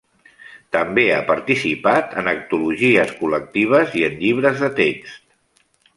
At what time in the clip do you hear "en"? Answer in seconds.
2.21-2.31, 4.09-4.17